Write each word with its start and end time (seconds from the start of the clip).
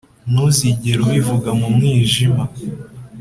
ntuzigere 0.31 0.99
ubivuga 1.05 1.49
mu 1.59 1.67
mwijima 1.75 2.43